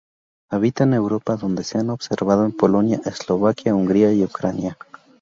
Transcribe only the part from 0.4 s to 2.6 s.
Habita en Europa, donde se han observado en